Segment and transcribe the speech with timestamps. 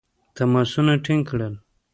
[0.35, 1.53] تماسونه ټینګ کړل.